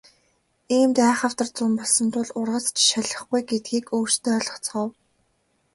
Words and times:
Иймд 0.75 0.97
айхавтар 1.09 1.47
зун 1.57 1.73
болсон 1.77 2.07
тул 2.13 2.27
ургац 2.39 2.65
ч 2.75 2.77
шалихгүй 2.89 3.41
гэдгийг 3.49 3.85
өөрсдөө 3.97 4.33
ойлгоцгоо. 4.37 4.87